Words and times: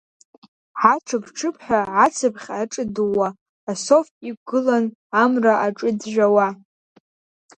Аҽыԥ-ҽыԥҳәа 0.93 1.79
ацыԥхь 2.05 2.47
аҿыддуа, 2.59 3.27
асоф 3.71 4.07
иқәгылан 4.29 4.85
Амра 5.21 5.53
аҿы 5.65 5.89
ӡәӡәауа. 5.99 6.47